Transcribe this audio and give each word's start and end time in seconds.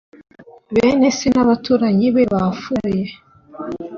bene 0.73 1.09
se 1.17 1.27
n 1.33 1.37
abaturanyi 1.43 2.07
be 2.15 2.23
bafuye 2.31 3.01